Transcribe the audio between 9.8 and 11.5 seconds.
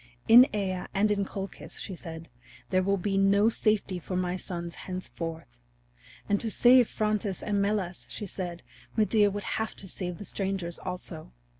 save the strangers also.